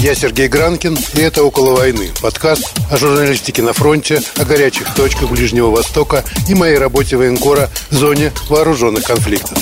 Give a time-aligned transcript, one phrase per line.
[0.00, 5.30] Я Сергей Гранкин, и это «Около войны»– подкаст о журналистике на фронте, о горячих точках
[5.30, 9.58] Ближнего Востока и моей работе военкора в зоне вооруженных конфликтов.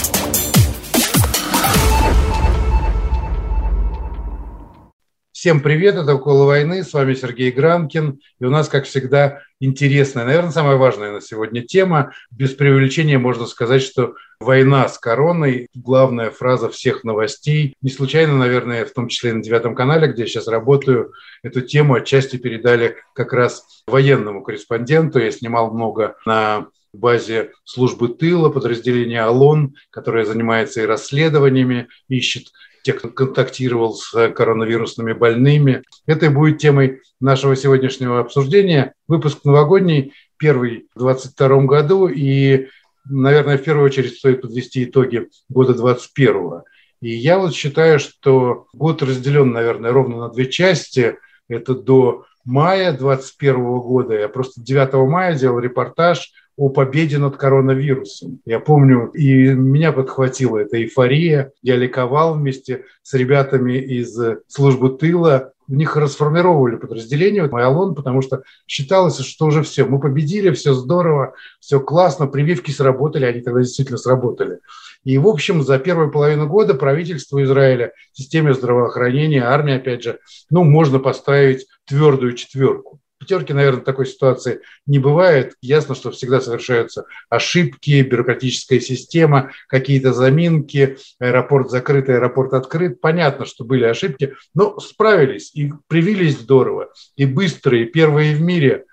[5.41, 10.25] Всем привет, это «Около войны», с вами Сергей Гранкин, и у нас, как всегда, интересная,
[10.25, 12.13] наверное, самая важная на сегодня тема.
[12.33, 17.77] Без преувеличения можно сказать, что война с короной– главная фраза всех новостей.
[17.83, 21.13] Не случайно, наверное, в том числе на девятом канале, где я сейчас работаю,
[21.45, 25.21] эту тему отчасти передали как раз военному корреспонденту.
[25.21, 32.49] Я снимал много на базе службы тыла, подразделения ОЛОН, которое занимается и расследованиями, ищет
[32.83, 35.83] тех, кто контактировал с коронавирусными больными.
[36.07, 38.95] Это и будет темой нашего сегодняшнего обсуждения.
[39.07, 42.69] Выпуск новогодний, первый в 2022 году, и,
[43.05, 46.63] наверное, в первую очередь стоит подвести итоги года 2021.
[47.01, 51.17] И я вот считаю, что год разделен, наверное, ровно на две части.
[51.49, 54.19] Это до мая 2021 года.
[54.19, 58.41] Я просто 9 мая делал репортаж о победе над коронавирусом.
[58.45, 61.53] Я помню, и меня подхватила эта эйфория.
[61.63, 65.53] Я ликовал вместе с ребятами из службы тыла.
[65.69, 71.35] В них расформировали подразделение Майалон, потому что считалось, что уже все, мы победили, все здорово,
[71.61, 74.59] все классно, прививки сработали, они тогда действительно сработали.
[75.05, 80.19] И, в общем, за первую половину года правительство Израиля, системе здравоохранения, армия, опять же,
[80.51, 85.55] ну, можно поставить твердую четверку пятерки, наверное, такой ситуации не бывает.
[85.61, 93.01] Ясно, что всегда совершаются ошибки, бюрократическая система, какие-то заминки, аэропорт закрыт, аэропорт открыт.
[93.01, 98.85] Понятно, что были ошибки, но справились и привились здорово, и быстрые, первые в мире.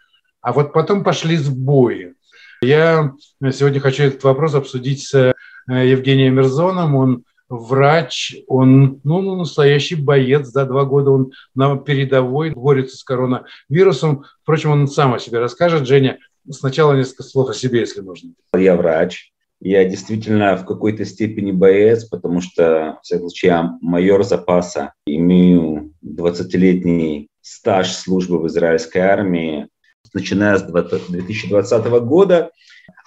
[0.42, 2.14] А вот потом пошли сбои.
[2.62, 3.14] Я
[3.52, 5.34] сегодня хочу этот вопрос обсудить с э,
[5.68, 6.96] Евгением Мерзоном.
[6.96, 13.04] Он врач, он ну, ну, настоящий боец, да, два года он на передовой борется с
[13.04, 14.26] коронавирусом.
[14.44, 15.88] Впрочем, он сам о себе расскажет.
[15.88, 18.32] Женя, сначала несколько слов о себе, если нужно.
[18.56, 19.32] Я врач.
[19.62, 24.94] Я действительно в какой-то степени боец, потому что, в всяком случае, я майор запаса.
[25.08, 29.68] Имею 20-летний стаж службы в израильской армии.
[30.14, 32.52] Начиная с 2020 года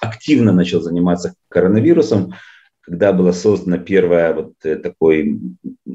[0.01, 2.35] активно начал заниматься коронавирусом
[2.89, 5.39] когда была создана первая вот э, такой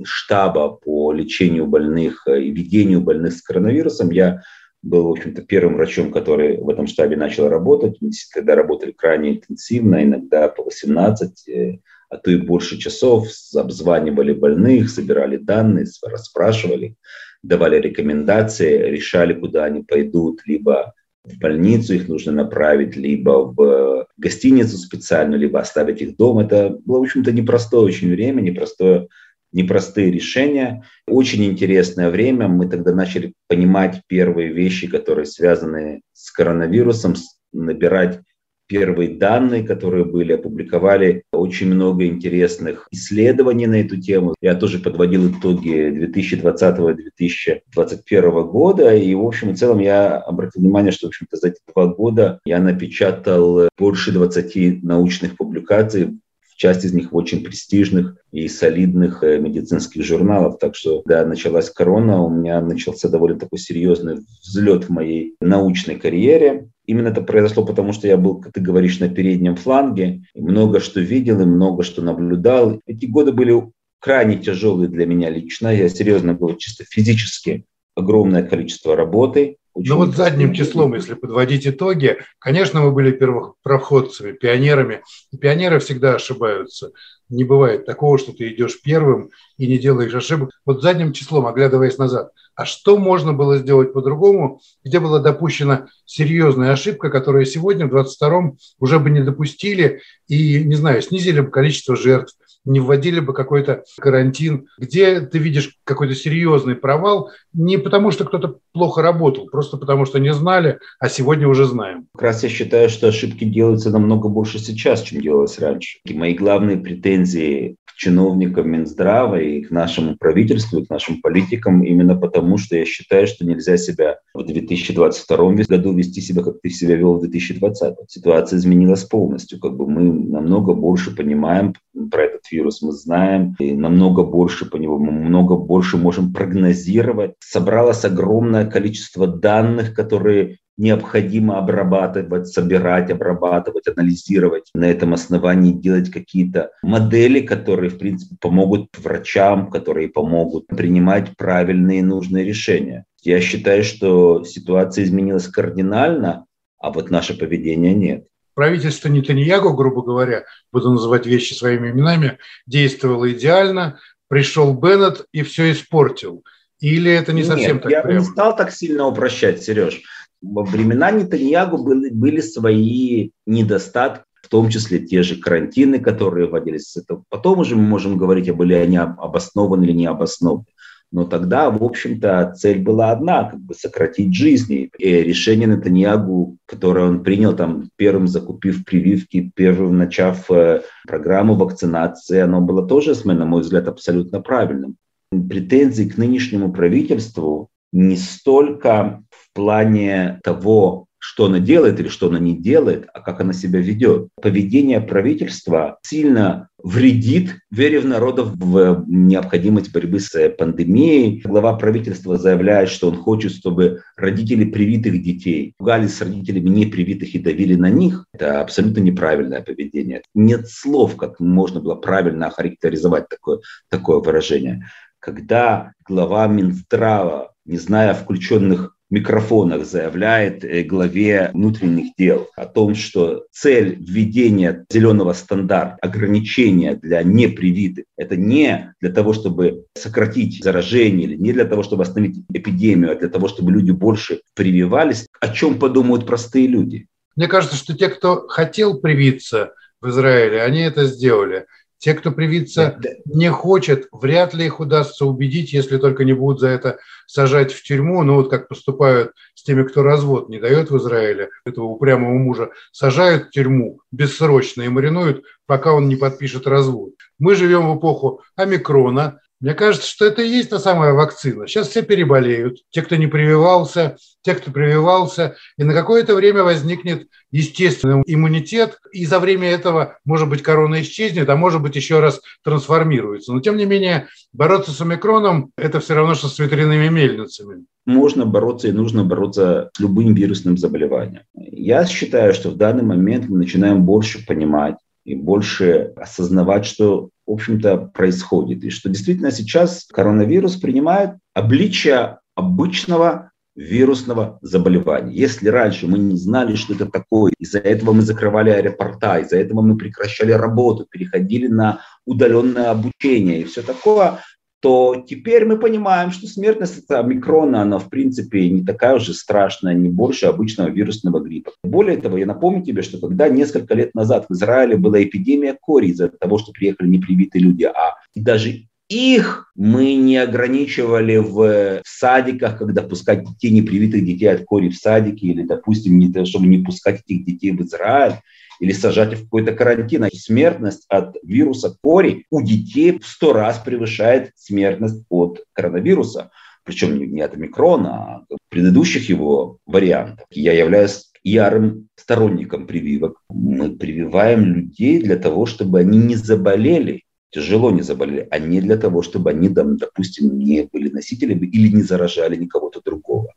[0.04, 4.44] штаба по лечению больных э, и ведению больных с коронавирусом, я
[4.84, 7.98] был, в общем-то, первым врачом, который в этом штабе начал работать.
[8.00, 14.34] Мы тогда работали крайне интенсивно, иногда по 18, э, а то и больше часов, обзванивали
[14.34, 16.96] больных, собирали данные, расспрашивали,
[17.42, 24.78] давали рекомендации, решали, куда они пойдут, либо в больницу их нужно направить, либо в гостиницу
[24.78, 26.44] специальную, либо оставить их дома.
[26.44, 29.07] Это было, в общем-то, непростое очень время, непростое,
[29.51, 30.83] непростые решения.
[31.07, 32.47] Очень интересное время.
[32.47, 37.16] Мы тогда начали понимать первые вещи, которые связаны с коронавирусом,
[37.53, 38.19] набирать
[38.68, 44.35] первые данные, которые были, опубликовали очень много интересных исследований на эту тему.
[44.41, 51.07] Я тоже подводил итоги 2020-2021 года, и, в общем и целом, я обратил внимание, что,
[51.07, 56.19] в общем-то, за эти два года я напечатал больше 20 научных публикаций
[56.56, 60.58] часть из них в очень престижных и солидных э, медицинских журналов.
[60.59, 65.96] Так что, когда началась корона, у меня начался довольно такой серьезный взлет в моей научной
[65.96, 66.69] карьере.
[66.86, 71.00] Именно это произошло потому, что я был, как ты говоришь, на переднем фланге, много что
[71.00, 72.81] видел и много что наблюдал.
[72.86, 75.74] Эти годы были крайне тяжелые для меня лично.
[75.74, 77.66] Я серьезно говорю, чисто физически
[77.96, 79.58] огромное количество работы.
[79.75, 85.01] Ну вот задним числом, если подводить итоги, конечно, мы были первопроходцами, пионерами.
[85.31, 86.91] И пионеры всегда ошибаются.
[87.29, 90.51] Не бывает такого, что ты идешь первым и не делаешь ошибок.
[90.66, 96.72] Вот задним числом, оглядываясь назад– а что можно было сделать по-другому, где была допущена серьезная
[96.72, 101.95] ошибка, которую сегодня в 22-м уже бы не допустили и, не знаю, снизили бы количество
[101.95, 102.35] жертв,
[102.66, 108.59] не вводили бы какой-то карантин, где ты видишь какой-то серьезный провал, не потому что кто-то
[108.71, 112.07] плохо работал, просто потому что не знали, а сегодня уже знаем.
[112.13, 116.00] Как раз я считаю, что ошибки делаются намного больше сейчас, чем делалось раньше.
[116.06, 121.83] И мои главные претензии к чиновникам Минздрава и к нашему правительству, и к нашим политикам
[121.83, 126.69] именно потому, что я считаю, что нельзя себя в 2022 году вести себя, как ты
[126.69, 127.95] себя вел в 2020.
[128.07, 129.59] Ситуация изменилась полностью.
[129.59, 131.74] Как бы мы намного больше понимаем
[132.12, 137.33] про этот вирус, мы знаем, и намного больше по нему, мы много больше можем прогнозировать.
[137.39, 146.71] Собралось огромное количество данных, которые необходимо обрабатывать, собирать, обрабатывать, анализировать, на этом основании делать какие-то
[146.81, 153.06] модели, которые, в принципе, помогут врачам, которые помогут принимать правильные нужные решения.
[153.21, 156.45] Я считаю, что ситуация изменилась кардинально,
[156.80, 158.27] а вот наше поведение нет.
[158.55, 165.71] Правительство Нетаньягу, грубо говоря, буду называть вещи своими именами, действовало идеально, пришел Беннет и все
[165.71, 166.44] испортил.
[166.79, 168.19] Или это не совсем Нет, так я прямо?
[168.19, 170.01] не стал так сильно упрощать, Сереж.
[170.41, 176.97] Во времена Нетаньягу были, были свои недостатки, в том числе те же карантины, которые вводились.
[176.97, 180.65] Это потом уже мы можем говорить, а были они обоснованы или не обоснованы.
[181.13, 184.89] Но тогда, в общем-то, цель была одна, как бы сократить жизни.
[184.98, 192.39] И решение Нетаньягу, которое он принял, там, первым закупив прививки, первым начав э, программу вакцинации,
[192.39, 194.95] оно было тоже, на мой взгляд, абсолютно правильным.
[195.30, 202.38] Претензии к нынешнему правительству не столько в плане того, что она делает или что она
[202.38, 204.28] не делает, а как она себя ведет.
[204.42, 211.42] Поведение правительства сильно вредит вере в народов в необходимость борьбы с пандемией.
[211.46, 217.40] Глава правительства заявляет, что он хочет, чтобы родители привитых детей пугали с родителями непривитых и
[217.40, 218.25] давили на них.
[218.34, 220.24] Это абсолютно неправильное поведение.
[220.36, 223.60] Нет слов, как можно было правильно охарактеризовать такое,
[223.90, 224.90] такое выражение.
[225.20, 233.45] Когда глава Минздрава, не зная включенных микрофонах заявляет э, главе внутренних дел о том, что
[233.51, 241.36] цель введения зеленого стандарта, ограничения для непривитых, это не для того, чтобы сократить заражение или
[241.36, 245.27] не для того, чтобы остановить эпидемию, а для того, чтобы люди больше прививались.
[245.39, 247.07] О чем подумают простые люди?
[247.36, 251.68] Мне кажется, что те, кто хотел привиться в Израиле, они это сделали.
[252.03, 256.67] Те, кто привиться не хочет, вряд ли их удастся убедить, если только не будут за
[256.67, 258.23] это сажать в тюрьму.
[258.23, 262.71] Ну вот как поступают с теми, кто развод не дает в Израиле, этого упрямого мужа,
[262.91, 267.11] сажают в тюрьму бессрочно и маринуют, пока он не подпишет развод.
[267.39, 271.68] Мы живем в эпоху омикрона, мне кажется, что это и есть та самая вакцина.
[271.68, 272.80] Сейчас все переболеют.
[272.89, 275.56] Те, кто не прививался, те, кто прививался.
[275.77, 278.98] И на какое-то время возникнет естественный иммунитет.
[279.13, 283.54] И за время этого, может быть, корона исчезнет, а может быть, еще раз трансформируется.
[283.54, 287.86] Но, тем не менее, бороться с омикроном– это все равно, что с ветряными мельницами.
[288.06, 291.44] Можно бороться и нужно бороться с любым вирусным заболеванием.
[291.54, 297.51] Я считаю, что в данный момент мы начинаем больше понимать, и больше осознавать, что в
[297.51, 298.84] общем-то, происходит.
[298.84, 305.34] И что действительно сейчас коронавирус принимает обличие обычного вирусного заболевания.
[305.36, 309.81] Если раньше мы не знали, что это такое, из-за этого мы закрывали аэропорта, из-за этого
[309.81, 314.39] мы прекращали работу, переходили на удаленное обучение и все такое,
[314.83, 319.94] то теперь мы понимаем, что смертность от омикрона, она в принципе не такая уже страшная,
[319.94, 321.71] не больше обычного вирусного гриппа.
[321.85, 326.07] Более того, я напомню тебе, что когда несколько лет назад в Израиле была эпидемия кори
[326.07, 332.77] из-за того, что приехали непривитые люди, а даже их мы не ограничивали в, в садиках,
[332.77, 337.21] когда пускать детей, непривитых детей от кори в садики, или, допустим, не, чтобы не пускать
[337.25, 338.35] этих детей в Израиль
[338.79, 340.27] или сажать в какой-то карантин.
[340.33, 346.51] Смертность от вируса кори у детей в сто раз превышает смертность от коронавируса.
[346.83, 350.45] Причем не от омикрона, а предыдущих его вариантов.
[350.50, 353.41] Я являюсь ярым сторонником прививок.
[353.50, 357.23] Мы прививаем людей для того, чтобы они не заболели,
[357.53, 362.01] тяжело не заболели, а не для того, чтобы они, допустим, не были носителями или не
[362.01, 363.53] заражали никого-то другого.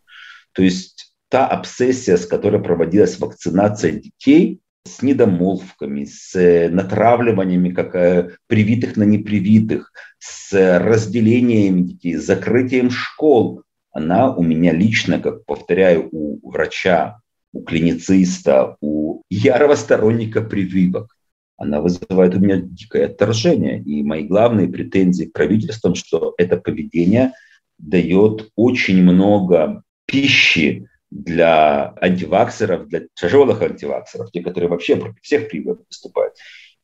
[0.52, 7.94] То есть та обсессия, с которой проводилась вакцинация детей, с недомолвками, с э, натравливаниями как
[7.96, 15.44] э, привитых на непривитых, с разделениями детей, с закрытием школ, она у меня лично, как
[15.44, 17.18] повторяю, у врача,
[17.52, 21.15] у клинициста, у ярого сторонника прививок,
[21.56, 23.80] она вызывает у меня дикое отторжение.
[23.82, 27.32] И мои главные претензии к правительствам, что это поведение
[27.78, 35.80] дает очень много пищи для антиваксеров, для тяжелых антиваксеров, те, которые вообще против всех прививок
[35.88, 36.34] выступают.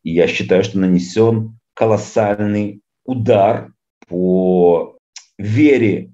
[0.03, 3.73] И я считаю, что нанесен колоссальный удар
[4.09, 4.99] по
[5.39, 6.13] вере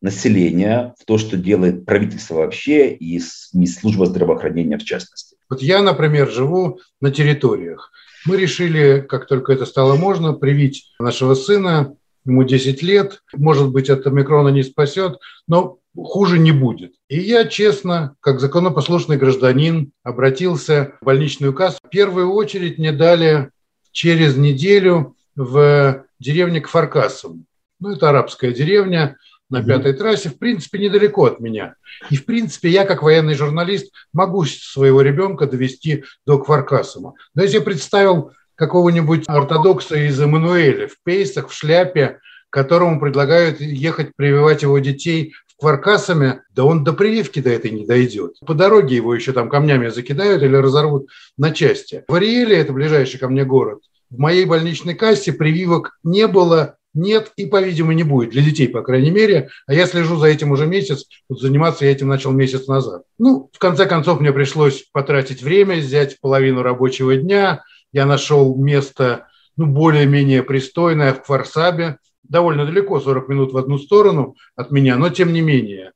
[0.00, 5.27] населения в то, что делает правительство вообще и служба здравоохранения в частности.
[5.48, 7.90] Вот я, например, живу на территориях.
[8.26, 13.88] Мы решили, как только это стало можно, привить нашего сына, ему 10 лет, может быть,
[13.88, 16.94] от омикрона не спасет, но хуже не будет.
[17.08, 21.78] И я честно, как законопослушный гражданин, обратился в больничную кассу.
[21.82, 23.50] В первую очередь мне дали
[23.92, 27.46] через неделю в деревне Кфаркасом.
[27.80, 29.16] Ну, это арабская деревня.
[29.50, 31.74] На пятой трассе, в принципе, недалеко от меня.
[32.10, 37.14] И, в принципе, я, как военный журналист, могу своего ребенка довести до Кваркасума.
[37.34, 42.18] Но если я представил какого-нибудь ортодокса из Эммануэля в пейсах, в шляпе,
[42.50, 47.86] которому предлагают ехать прививать его детей в Кваркасами, да он до прививки до этой не
[47.86, 48.34] дойдет.
[48.46, 52.04] По дороге его еще там камнями закидают или разорвут на части.
[52.08, 57.32] В Ариэле, это ближайший ко мне город, в моей больничной кассе прививок не было, нет
[57.36, 58.30] и, по-видимому, не будет.
[58.30, 59.48] Для детей, по крайней мере.
[59.66, 61.06] А я слежу за этим уже месяц.
[61.28, 63.02] Вот заниматься я этим начал месяц назад.
[63.18, 67.62] Ну, в конце концов, мне пришлось потратить время, взять половину рабочего дня.
[67.92, 71.98] Я нашел место, ну, более-менее пристойное в Кварсабе.
[72.22, 75.92] Довольно далеко, 40 минут в одну сторону от меня, но тем не менее.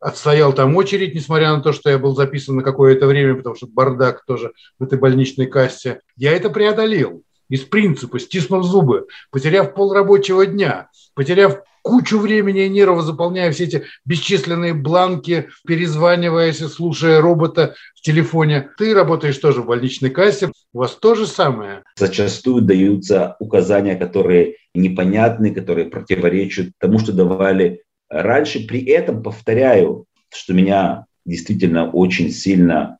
[0.00, 3.66] Отстоял там очередь, несмотря на то, что я был записан на какое-то время, потому что
[3.66, 6.00] бардак тоже в этой больничной кассе.
[6.16, 13.04] Я это преодолел из принципа, стиснув зубы, потеряв полрабочего дня, потеряв кучу времени и нервов,
[13.04, 18.70] заполняя все эти бесчисленные бланки, перезваниваясь и слушая робота в телефоне.
[18.76, 21.84] Ты работаешь тоже в больничной кассе, у вас то же самое.
[21.96, 28.66] Зачастую даются указания, которые непонятны, которые противоречат тому, что давали раньше.
[28.66, 32.98] При этом, повторяю, что меня действительно очень сильно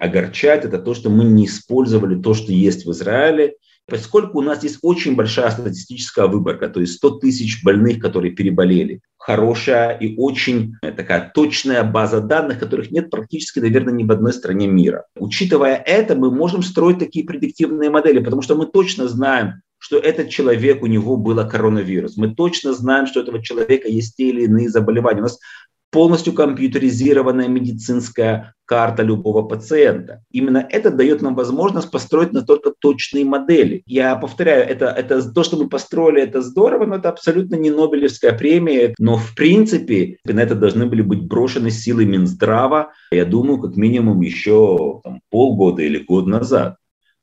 [0.00, 3.54] огорчает, это то, что мы не использовали то, что есть в Израиле,
[3.88, 9.00] Поскольку у нас есть очень большая статистическая выборка, то есть 100 тысяч больных, которые переболели,
[9.16, 14.32] хорошая и очень э, такая точная база данных, которых нет практически, наверное, ни в одной
[14.32, 15.06] стране мира.
[15.16, 20.30] Учитывая это, мы можем строить такие предиктивные модели, потому что мы точно знаем, что этот
[20.30, 22.16] человек, у него было коронавирус.
[22.16, 25.20] Мы точно знаем, что у этого человека есть те или иные заболевания.
[25.20, 25.38] У нас
[25.90, 30.22] полностью компьютеризированная медицинская карта любого пациента.
[30.30, 33.82] Именно это дает нам возможность построить настолько точные модели.
[33.86, 38.36] Я повторяю, это, это то, что мы построили, это здорово, но это абсолютно не Нобелевская
[38.36, 38.94] премия.
[38.98, 44.20] Но в принципе на это должны были быть брошены силы Минздрава, я думаю, как минимум
[44.20, 46.76] еще там, полгода или год назад.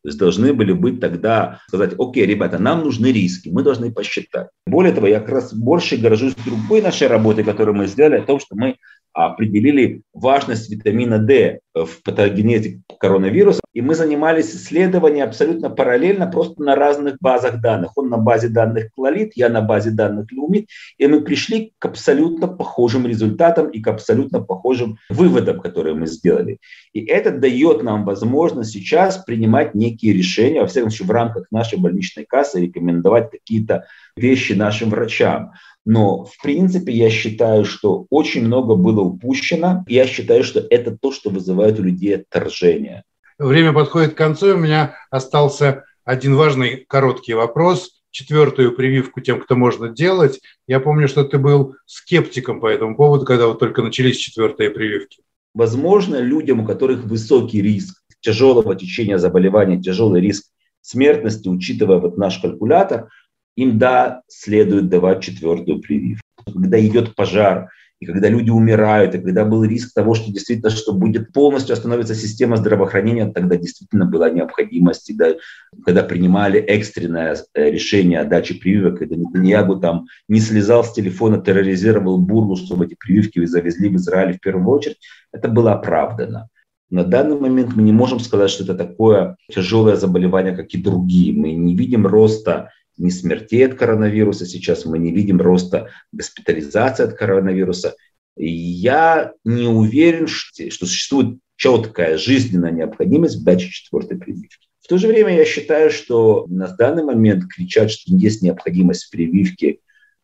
[0.04, 4.50] То есть должны были быть тогда сказать, окей, ребята, нам нужны риски, мы должны посчитать.
[4.68, 8.42] Более того, я как раз больше горжусь другой нашей работой, которую мы сделали, о том,
[8.42, 8.76] что мы
[9.14, 13.62] определили важность витамина D в патогенезе коронавируса.
[13.74, 17.92] И мы занимались исследованием абсолютно параллельно, просто на разных базах данных.
[17.96, 20.68] Он на базе данных Клолит, я на базе данных Люмит.
[20.98, 26.60] И мы пришли к абсолютно похожим результатам и к абсолютно похожим выводам, которые мы сделали.
[26.94, 31.80] И это дает нам возможность сейчас принимать некие решения, во всяком случае в рамках нашей
[31.80, 35.54] больничной кассы, рекомендовать какие-то вещи нашим врачам.
[35.86, 39.84] Но, в принципе, я считаю, что очень много было упущено.
[39.88, 43.04] Я считаю, что это то, что вызывает у людей отторжение.
[43.38, 44.56] Время подходит к концу.
[44.56, 48.02] У меня остался один важный короткий вопрос.
[48.12, 50.40] Четвертую прививку тем, кто можно делать.
[50.68, 55.24] Я помню, что ты был скептиком по этому поводу, когда вот только начались четвертые прививки.
[55.54, 60.46] Возможно, людям, у которых высокий риск тяжелого течения заболевания, тяжелый риск
[60.82, 63.10] смертности, учитывая вот наш калькулятор,
[63.56, 66.24] им, да, следует давать четвертую прививку.
[66.46, 67.70] Когда идет пожар,
[68.04, 72.16] и когда люди умирают, и когда был риск того, что действительно, что будет полностью остановиться
[72.16, 75.38] система здравоохранения, тогда действительно была необходимость, когда,
[75.86, 81.42] когда принимали экстренное э, решение о даче прививок, когда Нетаньягу там не слезал с телефона,
[81.42, 84.98] терроризировал Бургу, чтобы эти прививки завезли в Израиль в первую очередь,
[85.32, 86.50] это было оправдано.
[86.90, 91.34] На данный момент мы не можем сказать, что это такое тяжелое заболевание, как и другие.
[91.34, 97.14] Мы не видим роста ни смертей от коронавируса сейчас, мы не видим роста госпитализации от
[97.14, 97.96] коронавируса.
[98.38, 104.68] И я не уверен, что, существует четкая жизненная необходимость в даче четвертой прививки.
[104.82, 109.12] В то же время я считаю, что на данный момент кричать, что есть необходимость в
[109.12, 109.80] прививке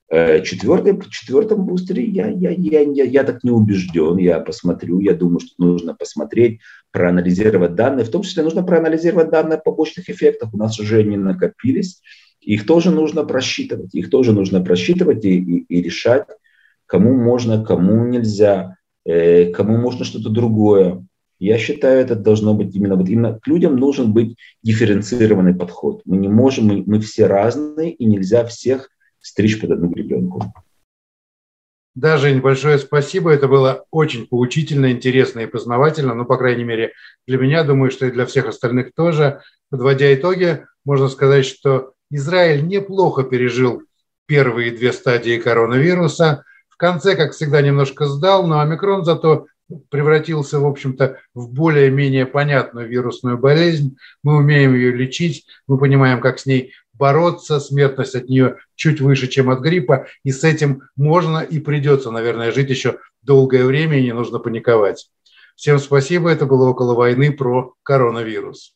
[0.10, 4.18] э, четвертой, четвертом бустере, я, я, я, я, я так не убежден.
[4.18, 6.60] Я посмотрю, я думаю, что нужно посмотреть,
[6.92, 8.06] проанализировать данные.
[8.06, 10.54] В том числе нужно проанализировать данные о побочных эффектах.
[10.54, 12.02] У нас уже они накопились.
[12.50, 16.25] Их тоже нужно просчитывать, их тоже нужно просчитывать и, и, и решать,
[16.88, 18.75] кому можно, кому нельзя,
[19.06, 21.06] э, кому можно что-то другое.
[21.38, 26.01] Я считаю, это должно быть именно, вот именно к людям нужен быть дифференцированный подход.
[26.06, 28.89] Мы не можем, мы, мы все разные, и нельзя всех
[29.22, 30.51] стричь под одну гребенку.
[31.94, 33.29] Да, Жень, большое спасибо.
[33.29, 36.15] Это было очень поучительно, интересно и познавательно.
[36.15, 36.94] Ну, по крайней мере,
[37.27, 39.41] для меня, думаю, что и для всех остальных тоже.
[39.70, 43.84] Подводя итоги, можно сказать, что Израиль неплохо пережил
[44.25, 46.44] первые две стадии коронавируса.
[46.70, 49.48] В конце, как всегда, немножко сдал, но омикрон зато
[49.89, 53.98] превратился, в общем-то, в более-менее понятную вирусную болезнь.
[54.24, 59.28] Мы умеем ее лечить, мы понимаем, как с ней бороться, смертность от нее чуть выше,
[59.28, 64.04] чем от гриппа, и с этим можно и придется, наверное, жить еще долгое время, и
[64.04, 65.10] не нужно паниковать.
[65.56, 68.75] Всем спасибо, это было «Около войны» про коронавирус.